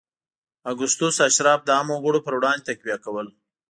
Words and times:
اګوستوس 0.71 1.15
اشراف 1.29 1.59
د 1.65 1.69
عامو 1.77 1.93
وګړو 1.99 2.19
پر 2.25 2.33
وړاندې 2.37 2.65
تقویه 2.67 2.97
کړل 3.05 3.27